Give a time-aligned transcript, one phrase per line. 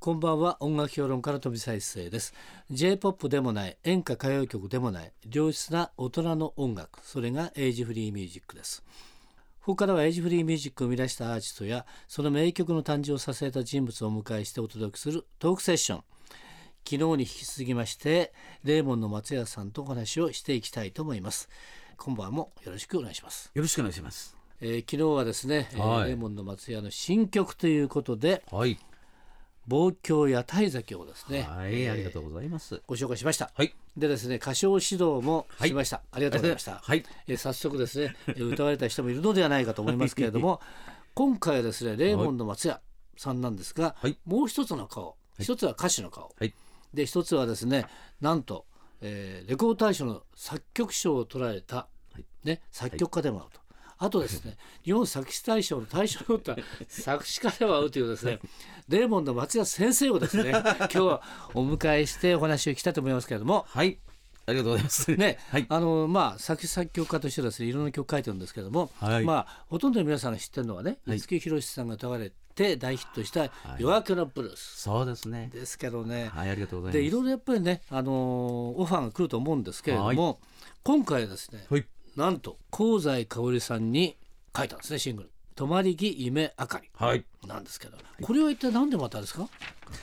[0.00, 0.58] こんばんは。
[0.60, 2.32] 音楽評論家の富澤一世です。
[2.70, 8.84] J-POP でもない演歌歌謡曲でもない良質な大人の音楽それがエイジフリーミュージックです。
[9.60, 16.04] ここからはエイジフリーミュージックを生み出したアーティストやその名曲の誕生を支えた人物をお迎えしてお届けするトークセッション。
[16.88, 21.48] 昨日に引き続きましてレーモンの松屋さんとお話をしていきたいと思います。
[21.96, 24.36] 今晩もよろしくお願いします、よろしくお願いします。
[24.60, 26.10] えー昨日はですね、えーはい。
[26.10, 28.78] レーモンの松屋の新曲ということではい。
[29.68, 32.82] 望郷屋台崎をですね、はい、ありがとうございます。
[32.86, 33.50] ご紹介しました。
[33.54, 33.74] はい。
[33.96, 37.04] でですね歌唱指導もしました、ありがとうございました、はい。
[37.26, 40.60] えー早速ですねえー歌われた人もいるのではないかと思いますけれども
[41.14, 42.80] 今回はですねレーモンの松屋
[43.16, 44.16] さんなんですが、はい。
[44.24, 46.54] もう一つの顔一つは歌手の顔、はい。
[46.94, 47.84] で一つはですね
[48.20, 48.64] なんと、
[49.02, 52.22] えーレコード大賞の作曲賞を取られた、い。
[52.44, 53.60] ね、作曲家でもあると。
[53.98, 56.56] あとですね、日本作詞大賞の大賞を取った
[56.88, 58.38] 作詞家でもあるというですね、
[58.88, 61.22] レーモンの松屋先生をですね、今日は
[61.54, 63.98] お迎えしてお話を聞きたいと思いますけれども、はい。
[64.46, 65.14] ありがとうございます。
[65.14, 65.66] ね、はい。
[65.68, 69.24] あのまあ作詞作曲家としてですねいろんな曲書いてるんですけれども、はい。
[69.24, 71.18] まあほとんどの皆さんが知ってるのはね、はい。
[71.18, 74.80] 五木ひろしさんが歌われて大ヒットした「夜明けのブルース。
[74.80, 75.50] そうです」ね。
[75.52, 77.02] ですけどね、はい、ありがとうございます。
[77.02, 78.14] でいろいろやっぱりね、あのー
[78.80, 80.40] オファーが来ると思うんですけれども、
[80.82, 81.84] 今回はですね、はい。
[82.18, 84.16] なんと香西かおりさんに
[84.56, 86.90] 書いたんですねシングル「泊まり木夢あかり。
[86.92, 89.48] はい。」なんですけど、これは一体何でまたですか？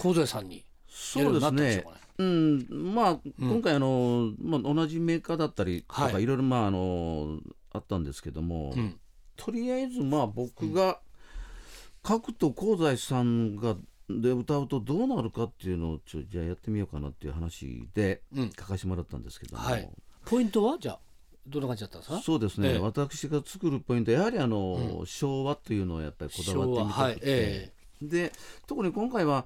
[0.02, 0.64] 香西さんに。
[0.88, 1.86] そうですね。
[2.18, 6.24] うんまあ、今回あの、まあ、同じメーカーだったりとか、はい。
[6.24, 7.42] い、ろいろまあ、あの、
[7.74, 8.72] あったんですけども。
[8.74, 8.98] うん。
[9.36, 11.02] とりあえず、まあ、僕が。
[12.08, 13.76] 書くと香西さんが。
[14.08, 18.52] で歌うとどうなるかっていうのをちょじゃあやってみようかなっていう話でうん。
[18.52, 19.90] 書かせてもらったんですけども、はい。
[20.26, 21.00] ポイントはじゃあ
[21.48, 22.22] どんな感じだったんですか？
[22.22, 22.80] そうですね、ええ。
[22.80, 28.34] 私が作るポイントやはりあの、昭和というのをやっぱりこだわってみたくて、はいえで
[28.68, 29.46] 特に今回は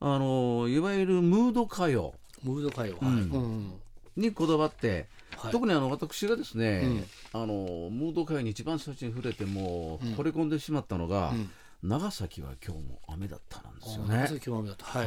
[0.00, 2.14] あのいわゆるムード歌謡。
[2.42, 3.12] ムード歌謡、はい。
[3.12, 3.30] うん。
[3.30, 3.72] うん
[4.16, 5.52] にこだわって、はい。
[5.52, 7.04] 特にあの私がですね、
[7.34, 11.34] あのムード歌謡に一番最初に触れてもう惚れ込んでしまったのが、
[11.82, 14.16] 長崎は今日も雨だったなんですよね。
[14.16, 14.86] 長崎は雨だった。
[14.86, 15.06] はい、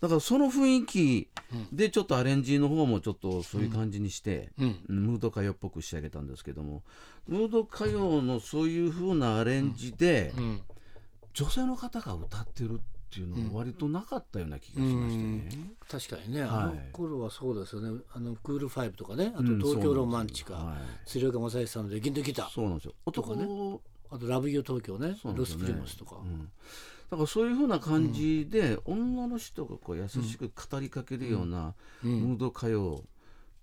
[0.00, 1.28] だからその雰囲気
[1.72, 4.76] でちょっとアレンジの方もちょっとそういう感じにして、うん。
[4.88, 6.82] ムード歌謡っぽく仕上げたんですけども。
[7.26, 10.60] ムード歌謡のそういう風なアレンジで、うん。
[11.32, 12.78] 女性の方が歌ってるっ
[13.10, 15.72] ていうのは割となかったような気がしましてね。
[15.88, 16.50] 確かにね、はい。
[16.50, 18.00] あの頃はそうですよね。
[18.12, 19.32] あのクールファイブとかね。
[19.34, 20.76] あとうん東京ロマンチカ、はい。
[21.06, 22.94] 鶴岡正義さんのレキントギターそうなんですよ。
[23.06, 23.44] 男ね。
[23.44, 25.16] のあとラブユー東京ね。
[25.24, 26.48] ロスプリモスとか、うん
[27.10, 33.04] だからそういう風な感じで、女の人がこう優しく語りかけるようなムード歌謡、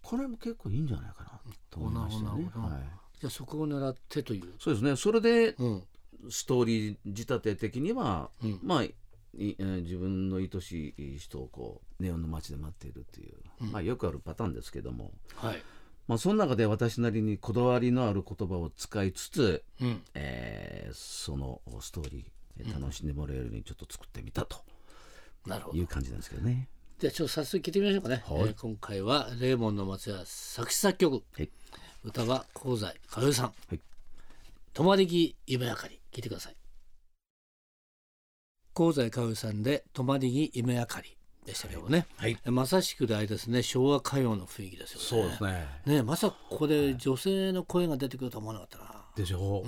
[0.02, 2.50] これも結構いいんじゃないかなと思いましたね。
[2.56, 2.82] はい。
[3.20, 4.96] じゃあそこを狙ってという、そうですね。
[4.96, 5.84] それでうん。
[6.30, 8.60] ストーリー仕立て的には、うん。
[8.64, 8.84] まあ
[9.34, 13.38] 自分の愛しい人をこうネオンの街で待っているっていう、
[13.72, 15.64] まあよくあるパターンですけども、はい。
[16.08, 22.26] まあ、その中で私なりにこだわりのある言葉を使いつつ、うん、えーそのストーリー
[22.64, 24.58] 楽しんでもらえるようにちょっと作ってみたと。
[25.46, 25.78] なるほど。
[25.78, 26.68] いう感じなんですけどね。
[27.00, 28.42] じゃあちょっと早速聞いてみましょうかね、はい。
[28.42, 31.24] えー今回はレーモンの松屋作詞作曲。
[31.34, 31.50] はい。
[32.04, 33.46] 歌は香西かよりさん。
[33.46, 33.80] はい
[34.74, 36.56] 「泊まり木夢あかり」聞いてください。
[38.74, 42.38] 香西かよりさんで「泊まり木夢あかり」でしたけどもね、はい。
[42.46, 45.06] まさしくであれですね昭和歌謡の雰囲気ですよね。
[45.06, 45.68] そうですね。
[45.86, 49.68] ねまさかここで女性の声が出てくるとは思わなかったな、でしょう、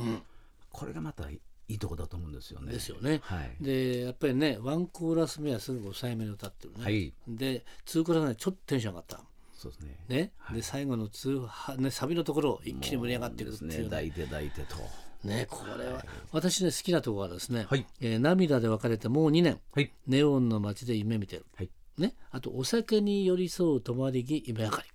[0.72, 1.28] これがまた
[1.74, 2.72] いいとこだと思うんですよね。
[2.72, 3.64] ですよね、はい。
[3.64, 9.20] でやっぱりねワンコーラス目はすぐ抑えめに歌ってるね、はいで2コーラス目ちょっとテンション上がった
[9.56, 9.98] そうですね。
[10.08, 13.90] ね、で最後の通はねサビのところ一気に盛り上がっていくっていうねですね。
[13.90, 14.76] 抱いて抱いてと。
[15.24, 19.92] ねこれは、私ね好きなところはですね、はいえー涙で別れてもう2年はい。
[20.06, 21.70] ネオンの街で夢見てる、はい。
[21.98, 24.90] ね、あとお酒に寄り添う泊まり木夢明かり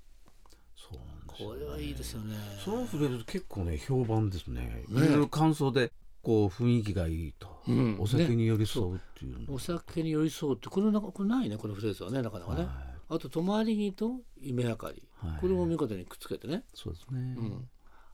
[0.76, 2.34] そうなんですよこれはいいですよね
[2.64, 4.84] そのフレーズ結構ね評判ですね。
[4.88, 5.92] いろいろ感想で
[6.28, 7.96] こう雰囲気がいいと、うん。
[7.98, 12.68] お酒に寄り添うっていうの、お酒に寄り添うってこれなこれないねこのフレーズはねなかなかね、
[13.08, 15.40] あと泊まり木と夢明かり、はい。
[15.40, 17.34] これも見事にくっつけてね、そうですね。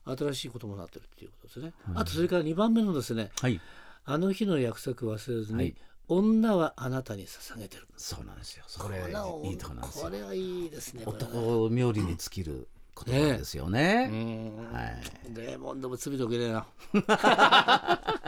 [0.05, 3.31] 新しいこともなってるっていうことですね、あとそれから2番目のですね。
[3.41, 3.59] はい。
[4.05, 5.75] あの日の約束を忘れずに、はい。
[6.07, 7.85] 女はあなたに捧げてる。
[7.97, 8.63] そうなんですよ。
[8.67, 9.09] それは
[9.43, 10.05] いいとこなんですよ。
[10.05, 12.69] これはいいですね男冥利に尽きる
[13.03, 14.09] 言葉ですよね。
[14.11, 15.01] うんはい。
[15.35, 16.67] レモンでも罪とけねえな。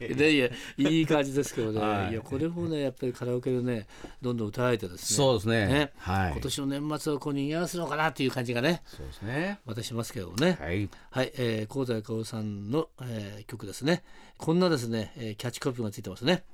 [0.00, 3.86] いやいやいい感じですけどね、はいい、やこれもねやっぱりカラオケでね
[4.20, 5.66] どんどん歌われてですねそうですね。
[5.66, 6.32] ねはい。
[6.32, 9.60] 今年の年末をこう賑わすのかなっていう感じがねそうですね。
[9.64, 10.88] またしますけどもねはい。
[11.10, 14.02] はい、えー、香西かおさんの、えー曲ですね
[14.38, 16.44] こんなですね、えーキャッチコピーがついてますね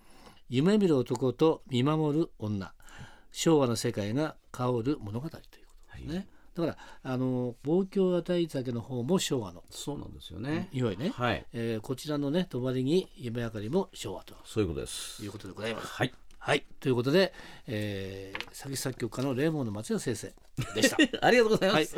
[0.49, 2.73] 夢見る男と見守る女
[3.33, 5.49] 昭和の世界が香る物語というこ
[5.93, 10.69] とですね、だからあの望郷与え酒の方も昭和のそうなんですよね。
[10.72, 11.46] いわゆるね、はい。
[11.52, 15.25] えーこちらのね泊まりに夢明かりも昭和とそういうことです。
[15.25, 15.87] いうことでございます。
[15.87, 16.12] はい。
[16.38, 17.32] はいということで、
[17.66, 20.32] えー、作詞作曲家のレーモンド松也先生
[20.75, 20.96] でした。
[21.25, 21.96] ありがとうございまはいす。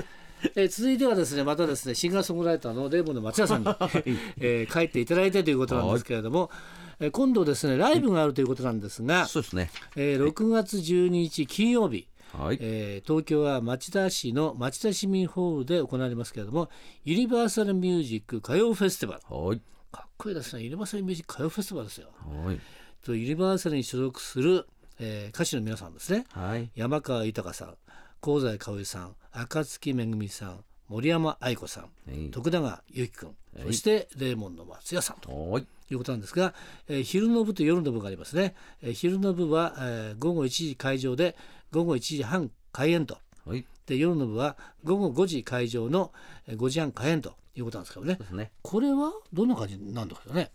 [0.56, 3.66] えー続いてはですねまたですねシンガーソングライターのレーモンド松也さんに、
[4.40, 6.50] えー書いていただいてということなんですけれども、
[6.98, 9.70] えー今度ですねライブがあるということなんですが、そうですね。
[9.96, 12.59] えー6月12日金曜日、はい。
[12.61, 16.69] えー東京は町田市の町田市民ホールで行われますけれども
[17.05, 19.61] ユニバーサルミュージック歌謡フェスティバルはい。
[19.93, 22.09] かっこいいですねユニバーサルミュージック歌謡フェスティバルですよ。
[22.44, 22.61] はい。
[23.05, 24.67] とユニバーサルに所属する、
[24.99, 26.71] えー歌手の皆さんですねはい。
[26.75, 27.75] 山川豊さん
[28.21, 33.37] 香西かおりさん暁めぐみさん森山愛子さんはい徳永ゆきくん
[33.67, 35.67] そしてレーモンド松也さんとはい。
[35.91, 36.55] いうことなんですが、
[36.88, 41.35] えー昼の部と夜の部がありますね、えー昼の部は、えー午後1時会場で
[41.72, 43.64] 午後1時半開演とはい。
[43.87, 46.12] で夜の部は午後5時会場の
[46.46, 48.52] えー5時半開演ということなんですけどねね。
[48.62, 50.50] これはどんな感じなんだろうね？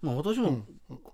[0.00, 0.64] まあ私も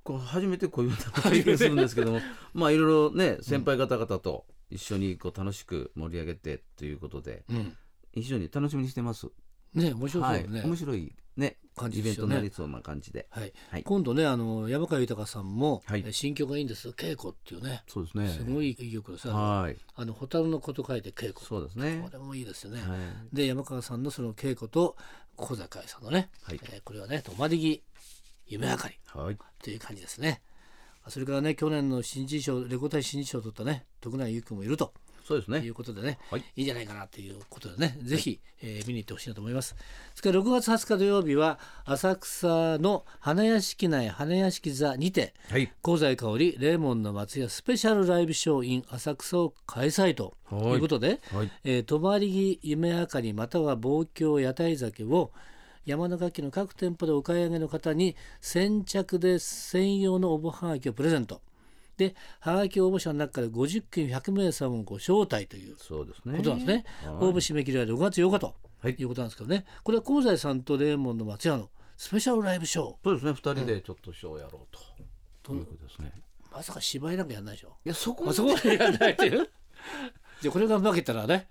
[0.02, 2.20] こう初めてこういうような感じがするんですけども、
[2.52, 7.76] まあいろいろね先輩方々と一緒にこう楽しく盛り上げてということでうん
[8.12, 9.29] 非常に楽しみにしてます。
[9.75, 10.47] ね面白そうはい。
[10.49, 13.26] 面白いねイベント感じですよねになりそうな感じで。
[13.31, 18.29] はいはい今度ねあの山川豊さんも、はいえー新曲がいいんですよ稽古っていうねそうですね。
[18.29, 19.76] すごいいい曲ですよはい。
[19.97, 22.11] あの蛍のこと書いて稽古そうですねこ。
[22.12, 23.37] れもいいですよね、はい。
[23.37, 24.97] で山川さんのその稽古と
[25.37, 27.82] 小坂井さんのね、はいえーこれはね泊まり木
[28.47, 29.37] 夢明かりはい。
[29.62, 30.41] という感じですね
[31.09, 34.94] それからね去年の新人賞レコ大新人賞を取ったね徳永ゆきくんもいると
[35.25, 35.75] そうですねいう。
[35.75, 39.75] ことでね、はいいいんじゃないかなということでね、ぜひ、えー見に行ってほしいなと思います。
[40.15, 45.73] それから6月20日土曜日は浅草の花屋敷内花屋敷座にてはい。
[45.82, 51.50] 香西香織レーモンの松屋スペシャルライブショー in 浅草を開催とはいいうことで、はい。
[51.65, 52.31] えー泊まり
[52.61, 55.31] 木夢明かりまたは望郷屋台酒を
[55.87, 61.43] 山の楽器の各店舗でお買い上げの方に先着で専用の応募はがきをプレゼント
[61.96, 66.38] ではがき応募者の中から50件100名様をご招待というそうですね。
[66.38, 66.85] ことなんですね。
[67.20, 73.32] 応募締め切りは6月8日とはいいうことなんですけどね、これは香西さんとレーモンの松屋のスペシャルライブショーそうですね。
[73.32, 74.76] 二人でちょっとショーをやろう
[75.44, 75.55] と。
[75.55, 76.12] いうことですね。
[76.50, 79.50] まさか芝居なんかやんないでしょいやそこあそこまでやんないっていう
[80.41, 81.49] じゃあこれが負けたらね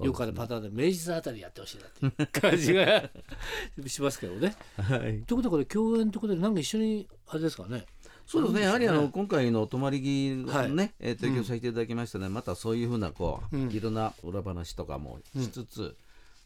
[0.00, 3.10] よくあるパターンで明治座あたりやってほしいなっていう感じが
[3.86, 4.54] しますけどね。
[4.76, 5.00] はい。
[5.00, 7.84] ということはこれ共演ということでなんか一緒にあれですかね
[8.26, 15.96] そうですね、やはりあの今回の泊まり木はいのね、えー提供させていただきましたね、またそういうふうなこう、うんいろんな裏話とかもしつつ、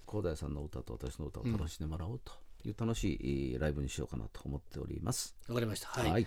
[0.08, 2.32] 広大さんの歌と私の歌を楽しんでもらおうと
[2.66, 5.36] いう楽しいえーライブにしようかなと思っております。
[5.48, 5.88] わかりました。
[5.88, 6.10] はい。
[6.10, 6.26] はい。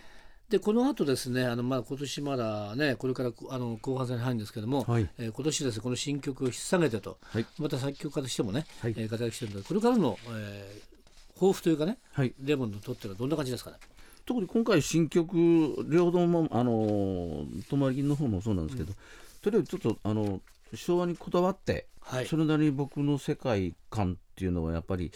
[0.50, 10.92] でこの後ですねあのまあ今年まだねこれからあの後半戦に入るんですけども、はいえー今年ですねこの新曲を引っ提げてと、はいまた作曲家としてもね、はいえー活躍してるのでこれからの、えー
[11.40, 13.78] 抱負というかねはい、レモンにとってはどんな感じですかね？
[14.26, 18.94] 特に今回新曲両方もあのー泊まり木の方もそうなんですけど、
[19.42, 20.42] とりあえずちょっとあの
[20.74, 25.12] 昭和にこだわって、はいそれなりに僕の世界観っていうのはやっぱり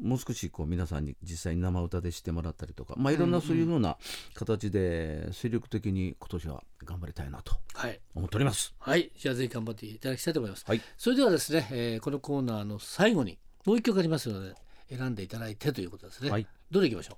[0.00, 3.96] もう少しこう皆さんに実際に生歌でしてもらったりとか、まあ、いろんなそういうような
[4.34, 8.74] 形で精力的に今年は頑張りたいなとはい思っております。
[8.78, 10.64] はい、じゃあぜひ頑張っていただきたいと思います。
[10.66, 14.54] はい、それではですね、えーこのコーナーの最後にもう一曲ありますので
[14.90, 16.30] 選んでいただいてということですね。
[16.30, 17.16] はいどれいきましょ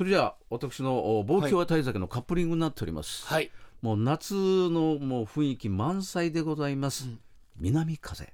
[0.00, 3.26] それじゃあ私のお望郷は大酒のカップリングになっております。
[3.30, 3.34] う。
[3.34, 3.50] はい、
[3.82, 7.06] もう夏のもう雰囲気満載でございます。
[7.58, 8.32] 南風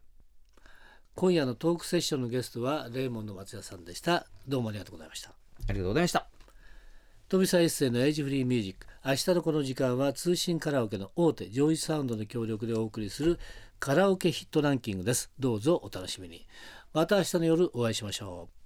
[1.16, 4.28] 今夜のトークセッションのゲストはレーモンの松也さんでした。
[4.46, 5.30] どうもありがとうございました。
[5.30, 5.32] あ
[5.72, 6.28] りがとうございました。
[7.28, 13.40] 富澤一世のエイジフリーミュージック明日のこの時間は通信カラオケの大手ジョイサウンドの協力でお送りする
[13.80, 16.46] カラオケヒットランキングですどうぞお楽しみに
[16.94, 18.65] また明日の夜お会いしましょう